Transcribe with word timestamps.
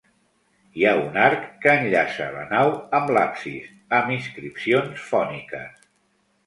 Hi 0.79 0.85
ha 0.85 0.93
un 1.01 1.19
arc, 1.25 1.43
que 1.65 1.75
enllaça 1.81 2.31
la 2.37 2.47
nau 2.55 2.73
amb 3.01 3.15
l'absis, 3.19 3.69
amb 4.01 4.19
inscripcions 4.19 5.07
fòniques. 5.13 5.91